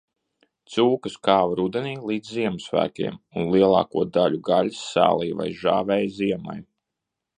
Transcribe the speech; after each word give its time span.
Cūkas 0.75 1.17
kāva 1.27 1.57
rudenī 1.59 1.91
līdz 2.11 2.31
Ziemassvētkiem, 2.37 3.19
un 3.43 3.53
lielāko 3.57 4.07
daļu 4.17 4.41
gaļas 4.49 4.81
sālīja 4.95 5.39
vai 5.43 5.49
žāvēja 5.61 6.11
ziemai. 6.21 6.59